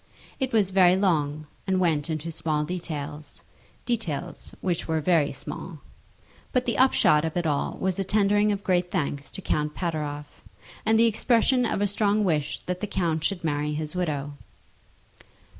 It 0.39 0.51
was 0.51 0.71
very 0.71 0.95
long, 0.95 1.45
and 1.67 1.79
went 1.79 2.09
into 2.09 2.31
small 2.31 2.65
details, 2.65 3.43
details 3.85 4.55
which 4.59 4.87
were 4.87 4.99
very 4.99 5.31
small; 5.31 5.77
but 6.51 6.65
the 6.65 6.75
upshot 6.79 7.23
of 7.23 7.37
it 7.37 7.45
all 7.45 7.77
was 7.79 7.99
a 7.99 8.03
tendering 8.03 8.51
of 8.51 8.63
great 8.63 8.89
thanks 8.89 9.29
to 9.29 9.43
Count 9.43 9.75
Pateroff, 9.75 10.41
and 10.87 10.97
the 10.97 11.05
expression 11.05 11.67
of 11.67 11.81
a 11.81 11.85
strong 11.85 12.23
wish 12.23 12.61
that 12.65 12.81
the 12.81 12.87
count 12.87 13.23
should 13.23 13.43
marry 13.43 13.73
his 13.73 13.93
widow. 13.95 14.33